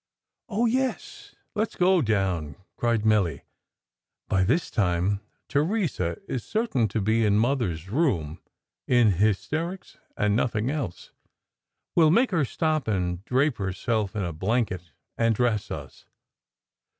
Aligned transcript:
"Oh, 0.49 0.65
yes, 0.65 1.35
let 1.53 1.67
s 1.67 1.75
go 1.75 2.01
down," 2.01 2.55
cried 2.75 3.05
Milly. 3.05 3.43
"By 4.29 4.43
this 4.43 4.71
time 4.71 5.21
Therese 5.47 5.99
is 5.99 6.43
certain 6.43 6.87
to 6.87 6.99
be 6.99 7.23
in 7.23 7.37
mother 7.37 7.69
s 7.69 7.85
room, 7.87 8.39
in 8.87 9.11
hysterics 9.11 9.97
and 10.17 10.35
nothing 10.35 10.71
else! 10.71 11.11
We 11.95 12.03
ll 12.03 12.09
make 12.09 12.31
her 12.31 12.45
stop 12.45 12.87
and 12.87 13.23
drape 13.25 13.57
herself 13.59 14.13
juTa 14.13 14.39
blanket 14.39 14.91
and 15.19 15.35
dress 15.35 15.69
us." 15.69 16.07